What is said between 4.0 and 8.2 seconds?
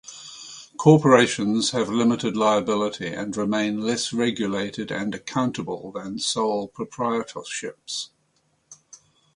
regulated and accountable than sole proprietorships.